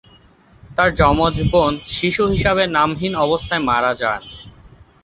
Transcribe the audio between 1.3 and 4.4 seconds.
বোন শিশু হিসাবে নামহীন অবস্থায় মারা যান।